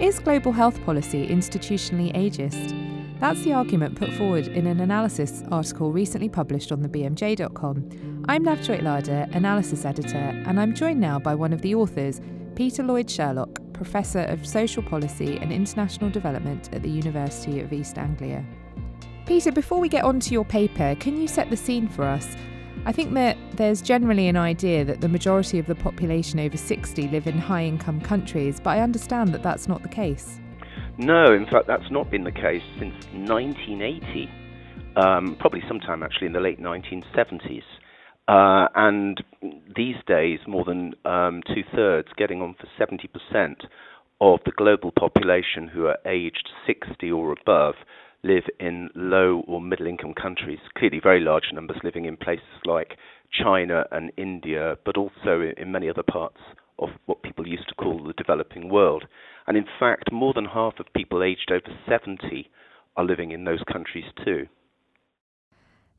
[0.00, 2.74] Is global health policy institutionally ageist?
[3.20, 8.24] That's the argument put forward in an analysis article recently published on the BMJ.com.
[8.26, 12.22] I'm Navjoyt Ladher, analysis editor, and I'm joined now by one of the authors,
[12.54, 17.98] Peter Lloyd Sherlock, Professor of Social Policy and International Development at the University of East
[17.98, 18.42] Anglia.
[19.26, 22.26] Peter, before we get on to your paper, can you set the scene for us?
[22.86, 27.08] I think that there's generally an idea that the majority of the population over 60
[27.08, 30.40] live in high income countries, but I understand that that's not the case.
[30.96, 34.30] No, in fact, that's not been the case since 1980,
[34.96, 37.62] um, probably sometime actually in the late 1970s.
[38.28, 39.22] Uh, and
[39.76, 43.56] these days, more than um, two thirds, getting on for 70%
[44.22, 47.74] of the global population who are aged 60 or above
[48.22, 52.96] live in low or middle income countries, clearly very large numbers living in places like
[53.32, 56.38] China and India, but also in many other parts
[56.78, 59.04] of what people used to call the developing world.
[59.46, 62.50] And in fact, more than half of people aged over 70
[62.96, 64.46] are living in those countries too.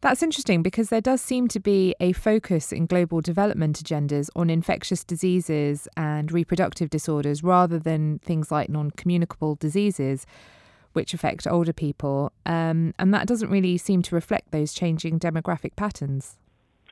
[0.02, 4.50] That's interesting because there does seem to be a focus in global development agendas on
[4.50, 10.26] infectious diseases and reproductive disorders rather than things like non communicable diseases
[10.94, 12.32] which affect older people.
[12.46, 16.38] Um, and that doesn't really seem to reflect those changing demographic patterns.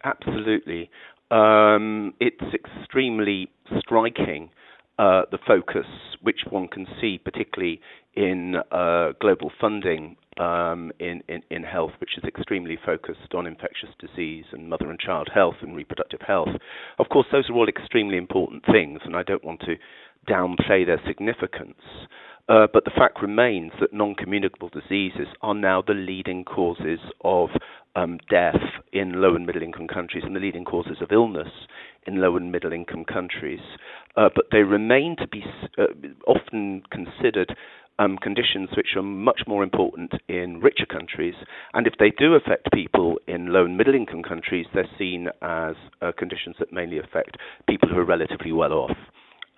[0.03, 0.89] Absolutely.
[1.31, 4.50] Um, it's extremely striking.
[4.97, 5.86] Uh, the focus,
[6.22, 7.80] which one can see particularly
[8.16, 13.89] in uh, global funding um, in, in, in, health, which is extremely focused on infectious
[13.97, 16.50] disease and mother and child health and reproductive health.
[16.97, 19.75] Of course, those are all extremely important things, and I don't want to
[20.30, 21.80] downplay their significance.
[22.50, 27.50] Uh, but the fact remains that non communicable diseases are now the leading causes of
[27.95, 28.59] um, death
[28.92, 31.50] in low and middle income countries and the leading causes of illness
[32.08, 33.59] in low and middle income countries.
[34.16, 35.44] Uh, but they remain to be
[35.77, 35.83] uh,
[36.25, 37.55] often considered
[38.00, 41.36] um, conditions which are much more important in richer countries.
[41.73, 45.76] And if they do affect people in low and middle income countries, they're seen as
[46.02, 48.98] uh, conditions that mainly affect people who are relatively well off.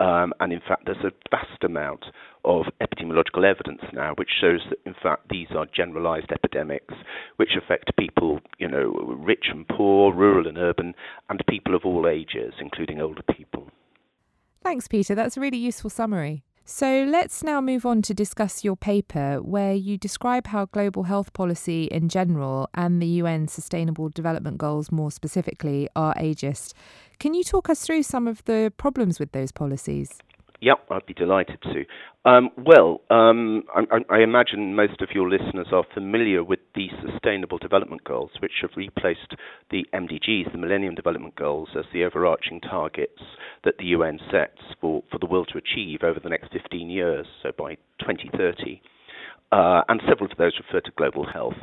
[0.01, 2.05] Um, and in fact, there's a vast amount
[2.43, 6.95] of epidemiological evidence now which shows that, in fact, these are generalized epidemics
[7.35, 8.89] which affect people, you know,
[9.23, 10.95] rich and poor, rural and urban,
[11.29, 13.69] and people of all ages, including older people.
[14.63, 15.13] Thanks, Peter.
[15.13, 16.43] That's a really useful summary.
[16.73, 21.33] So let's now move on to discuss your paper, where you describe how global health
[21.33, 26.71] policy in general and the UN Sustainable Development Goals more specifically are ageist.
[27.19, 30.17] Can you talk us through some of the problems with those policies?
[30.61, 31.85] Yep, I'd be delighted to.
[32.23, 37.57] Um, well, um, I, I, imagine most of your listeners are familiar with the Sustainable
[37.57, 39.33] Development Goals, which have replaced
[39.71, 43.23] the MDGs, the Millennium Development Goals, as the overarching targets
[43.63, 47.25] that the UN sets for, for the world to achieve over the next 15 years,
[47.41, 48.83] so by 2030.
[49.51, 51.57] Uh, and several of those refer to global health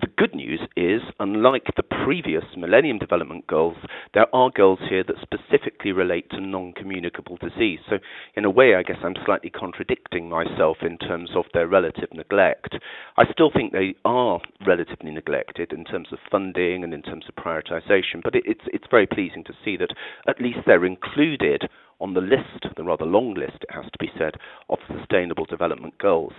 [0.00, 3.76] the good news is, unlike the previous Millennium Development Goals,
[4.14, 7.80] there are goals here that specifically relate to non communicable disease.
[7.88, 7.96] So,
[8.34, 12.74] in a way, I guess I'm slightly contradicting myself in terms of their relative neglect.
[13.16, 17.42] I still think they are relatively neglected in terms of funding and in terms of
[17.42, 19.94] prioritization, but it, it's, it's very pleasing to see that
[20.28, 21.68] at least they're included
[22.00, 24.34] on the list, the rather long list, it has to be said,
[24.68, 26.34] of sustainable development goals.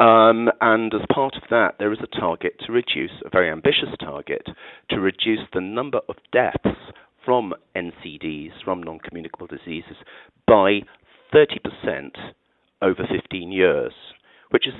[0.00, 3.90] Um, and as part of that, there is a target to reduce, a very ambitious
[4.00, 4.46] target,
[4.90, 6.76] to reduce the number of deaths
[7.24, 9.96] from NCDs, from non communicable diseases,
[10.46, 10.80] by
[11.32, 12.10] 30%
[12.80, 13.92] over 15 years,
[14.50, 14.74] which is,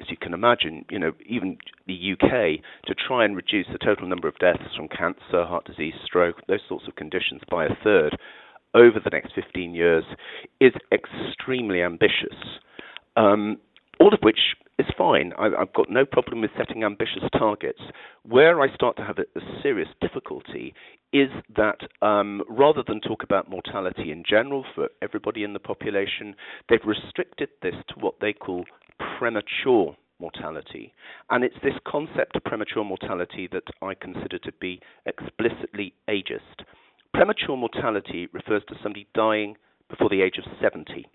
[0.00, 4.08] as you can imagine, you know, even the UK, to try and reduce the total
[4.08, 8.16] number of deaths from cancer, heart disease, stroke, those sorts of conditions by a third
[8.74, 10.04] over the next 15 years
[10.60, 12.34] is extremely ambitious.
[13.16, 13.58] Um,
[14.04, 15.32] all of which is fine.
[15.38, 17.80] I, have got no problem with setting ambitious targets.
[18.22, 20.74] Where I start to have a, a serious difficulty
[21.14, 26.34] is that um, rather than talk about mortality in general for everybody in the population,
[26.68, 28.66] they've restricted this to what they call
[29.18, 30.92] premature mortality.
[31.30, 36.66] And it's this concept of premature mortality that I consider to be explicitly ageist.
[37.14, 39.56] Premature mortality refers to somebody dying
[39.88, 41.06] before the age of 70.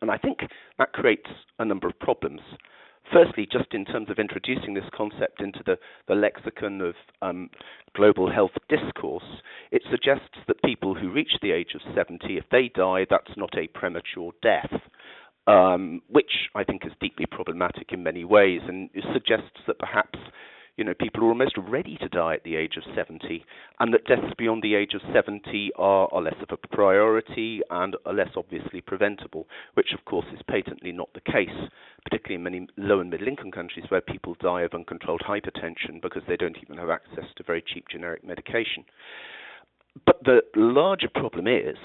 [0.00, 0.40] And I think
[0.78, 1.28] that creates
[1.62, 2.40] a number of problems.
[3.12, 5.76] Firstly, just in terms of introducing this concept into the,
[6.08, 7.50] the lexicon of um,
[7.94, 12.70] global health discourse, it suggests that people who reach the age of 70, if they
[12.74, 14.72] die, that's not a premature death.
[15.48, 20.16] Um, which I think is deeply problematic in many ways, and suggests that perhaps
[20.76, 23.44] you know, people are almost ready to die at the age of 70,
[23.78, 27.94] and that deaths beyond the age of 70 are, are less of a priority and
[28.06, 31.68] are less obviously preventable, which of course is patently not the case,
[32.04, 36.22] particularly in many low and middle income countries where people die of uncontrolled hypertension because
[36.26, 38.84] they don't even have access to very cheap generic medication.
[40.06, 41.76] But the larger problem is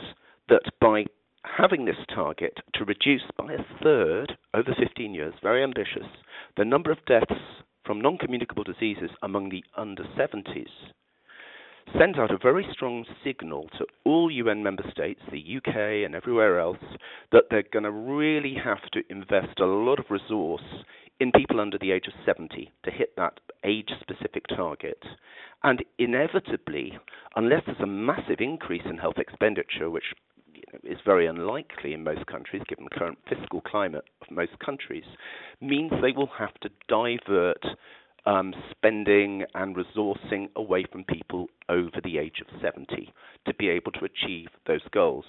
[0.47, 1.05] that by
[1.43, 6.07] having this target to reduce by a third over 15 years, very ambitious,
[6.55, 7.33] the number of deaths
[7.87, 10.67] from non communicable diseases among the under 70s
[11.97, 16.59] sends out a very strong signal to all UN member states, the UK and everywhere
[16.59, 16.83] else,
[17.31, 20.83] that they're going to really have to invest a lot of resource
[21.19, 25.01] in people under the age of 70 to hit that age specific target.
[25.63, 26.97] And inevitably,
[27.35, 30.13] unless there's a massive increase in health expenditure, which
[30.83, 35.03] is very unlikely in most countries, given the current fiscal climate of most countries,
[35.61, 37.63] means they will have to divert
[38.25, 43.13] um, spending and resourcing away from people over the age of 70
[43.45, 45.25] to be able to achieve those goals.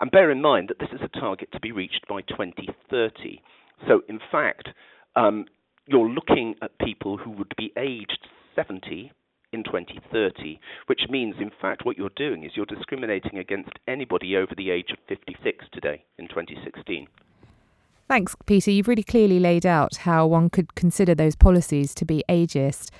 [0.00, 3.40] And bear in mind that this is a target to be reached by 2030.
[3.88, 4.68] So, in fact,
[5.16, 5.46] um,
[5.86, 9.12] you're looking at people who would be aged 70
[9.56, 14.54] in 2030, which means, in fact, what you're doing is you're discriminating against anybody over
[14.54, 17.08] the age of 56 today in 2016.
[18.08, 18.70] Thanks, Peter.
[18.70, 22.90] You've really clearly laid out how one could consider those policies to be ageist.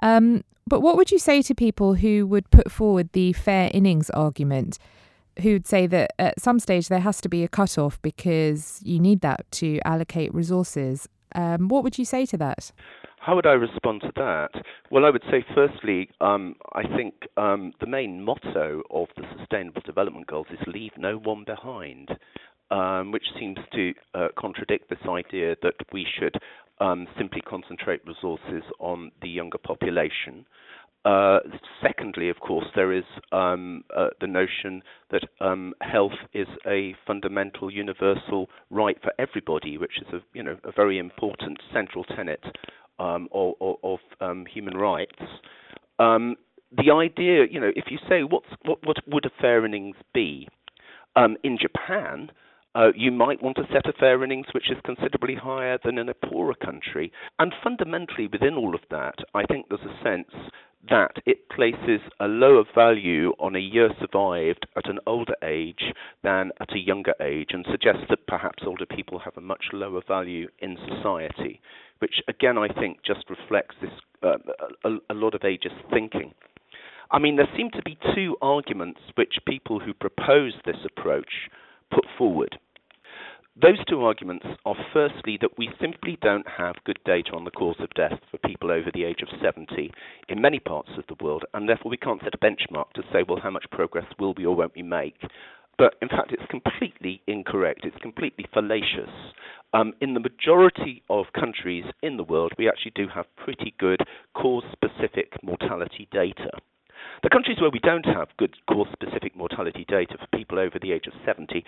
[0.00, 4.08] Um, but what would you say to people who would put forward the fair innings
[4.10, 4.78] argument,
[5.42, 9.20] who'd say that at some stage there has to be a cut-off because you need
[9.20, 11.08] that to allocate resources?
[11.34, 12.70] Um, what would you say to that?
[13.24, 14.50] How would I respond to that?
[14.90, 19.80] Well, I would say, firstly, um, I think um, the main motto of the Sustainable
[19.86, 22.10] Development Goals is leave no one behind,
[22.70, 26.34] um, which seems to uh, contradict this idea that we should
[26.80, 30.44] um, simply concentrate resources on the younger population.
[31.06, 31.38] Uh,
[31.82, 37.70] secondly, of course, there is um, uh, the notion that um, health is a fundamental,
[37.70, 42.42] universal right for everybody, which is a you know a very important central tenet
[42.98, 45.20] um, of, of um, human rights.
[45.98, 46.36] Um,
[46.76, 50.48] the idea, you know, if you say what's, what, what would a fair innings be
[51.16, 52.30] um, in Japan,
[52.74, 56.08] uh, you might want to set a fair innings which is considerably higher than in
[56.08, 57.12] a poorer country.
[57.38, 60.50] And fundamentally, within all of that, I think there's a sense
[60.90, 66.50] that it places a lower value on a year survived at an older age than
[66.60, 70.48] at a younger age, and suggests that perhaps older people have a much lower value
[70.58, 71.60] in society
[72.04, 73.90] which again I think just reflects this
[74.22, 74.36] uh,
[74.84, 76.34] a, a lot of ageist thinking.
[77.10, 81.48] I mean, there seem to be two arguments which people who propose this approach
[81.90, 82.58] put forward.
[83.56, 87.76] Those two arguments are firstly that we simply don't have good data on the cause
[87.78, 89.90] of death for people over the age of 70
[90.28, 93.24] in many parts of the world, and therefore we can't set a benchmark to say,
[93.26, 95.16] well, how much progress will we or won't we make.
[95.78, 97.80] But in fact, it's completely incorrect.
[97.84, 99.10] It's completely fallacious.
[99.72, 104.00] Um, in the majority of countries in the world, we actually do have pretty good
[104.34, 106.50] cause specific mortality data.
[107.22, 110.92] The countries where we don't have good cause specific mortality data for people over the
[110.92, 111.64] age of 70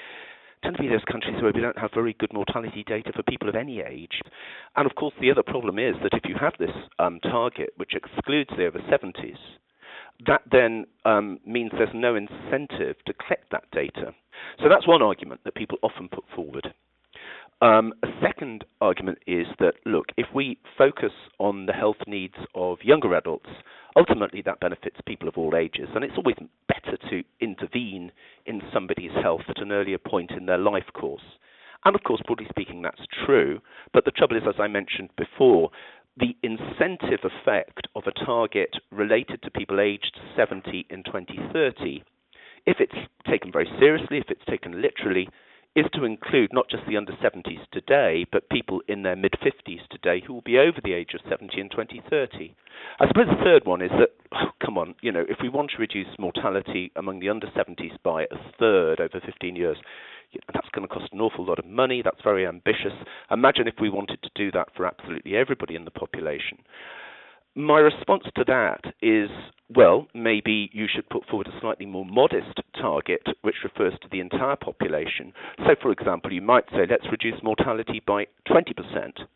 [0.62, 3.48] tend to be those countries where we don't have very good mortality data for people
[3.48, 4.20] of any age.
[4.76, 7.94] And of course, the other problem is that if you have this um, target which
[7.94, 9.38] excludes the over 70s,
[10.26, 14.14] that then um, means there's no incentive to collect that data.
[14.62, 16.72] So that's one argument that people often put forward.
[17.62, 22.78] Um, a second argument is that, look, if we focus on the health needs of
[22.82, 23.48] younger adults,
[23.96, 25.88] ultimately that benefits people of all ages.
[25.94, 26.36] And it's always
[26.68, 28.12] better to intervene
[28.44, 31.22] in somebody's health at an earlier point in their life course.
[31.86, 33.60] And of course, broadly speaking, that's true.
[33.94, 35.70] But the trouble is, as I mentioned before,
[36.18, 42.02] the incentive effect of a target related to people aged 70 in 2030,
[42.66, 42.94] if it's
[43.28, 45.28] taken very seriously, if it's taken literally,
[45.74, 49.86] is to include not just the under 70s today, but people in their mid 50s
[49.90, 52.54] today who will be over the age of 70 in 2030.
[52.98, 55.70] I suppose the third one is that, oh, come on, you know, if we want
[55.70, 59.76] to reduce mortality among the under 70s by a third over 15 years,
[60.52, 62.02] that's going to cost an awful lot of money.
[62.02, 62.92] That's very ambitious.
[63.30, 66.58] Imagine if we wanted to do that for absolutely everybody in the population.
[67.56, 69.30] My response to that is
[69.74, 74.20] well, maybe you should put forward a slightly more modest target which refers to the
[74.20, 75.32] entire population.
[75.58, 79.26] So, for example, you might say, let's reduce mortality by 20%.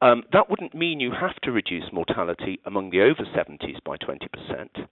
[0.00, 4.86] Um, that wouldn't mean you have to reduce mortality among the over 70s by 20%.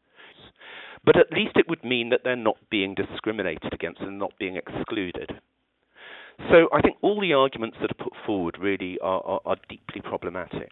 [1.04, 4.56] But at least it would mean that they're not being discriminated against and not being
[4.56, 5.40] excluded.
[6.50, 10.02] So I think all the arguments that are put forward really are, are, are deeply
[10.02, 10.71] problematic.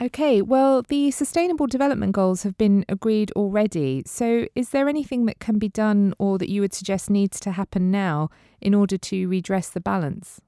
[0.00, 4.02] Okay, well, the Sustainable Development Goals have been agreed already.
[4.06, 7.52] So, is there anything that can be done or that you would suggest needs to
[7.52, 8.30] happen now
[8.60, 10.40] in order to redress the balance?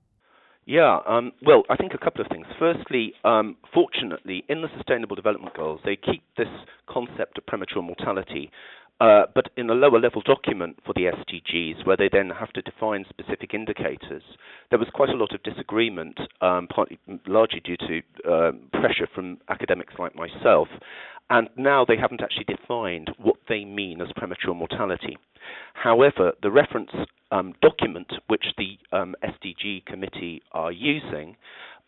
[0.67, 2.47] Yeah, um, well, I think a couple of things.
[2.59, 6.49] Firstly, um, fortunately, in the Sustainable Development Goals, they keep this
[6.89, 8.51] concept of premature mortality
[9.01, 12.63] uh, but in a lower level document for the SDGs, where they then have to
[12.63, 14.23] define specific indicators,
[14.71, 19.39] there was quite a lot of disagreement, um, partly, largely due to uh, pressure from
[19.49, 20.69] academics like myself.
[21.31, 25.17] And now they haven't actually defined what they mean as premature mortality.
[25.73, 26.91] However, the reference
[27.31, 31.37] um, document which the um, SDG committee are using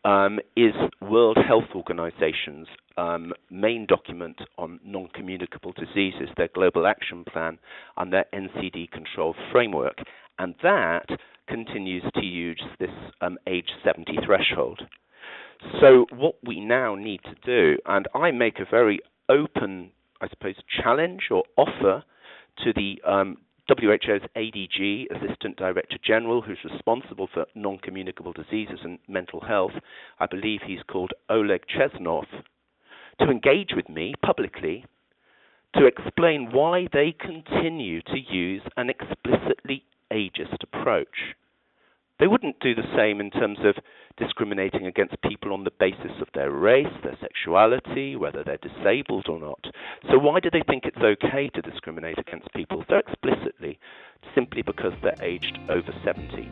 [0.07, 0.73] um, is
[1.03, 7.59] World Health Organization's um, main document on non communicable diseases, their global action plan,
[7.97, 9.99] and their NCD control framework.
[10.39, 11.07] And that
[11.49, 14.81] continues to use this um, age 70 threshold.
[15.81, 20.55] So, what we now need to do, and I make a very open, I suppose,
[20.83, 22.05] challenge or offer
[22.63, 29.01] to the um, WHO's ADG, Assistant Director General, who's responsible for non communicable diseases and
[29.09, 29.73] mental health,
[30.21, 32.27] I believe he's called Oleg Chestnov,
[33.21, 34.85] to engage with me publicly
[35.75, 41.35] to explain why they continue to use an explicitly ageist approach.
[42.19, 43.75] They wouldn't do the same in terms of
[44.17, 49.39] discriminating against people on the basis of their race, their sexuality, whether they're disabled or
[49.39, 49.67] not.
[50.11, 53.79] So why do they think it's okay to discriminate against people so explicitly
[54.35, 56.51] simply because they're aged over 70?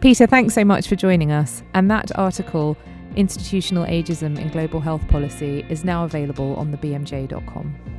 [0.00, 1.64] Peter, thanks so much for joining us.
[1.74, 2.76] And that article,
[3.16, 7.89] Institutional Ageism in Global Health Policy, is now available on the BMJ.com.